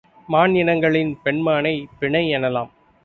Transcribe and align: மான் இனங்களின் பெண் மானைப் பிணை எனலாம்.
மான் 0.29 0.55
இனங்களின் 0.55 1.19
பெண் 1.23 1.41
மானைப் 1.41 1.89
பிணை 1.99 2.23
எனலாம். 2.33 2.71